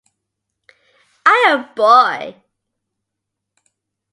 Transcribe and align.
i 1.35 1.43
am 1.49 1.61
boy 1.81 2.25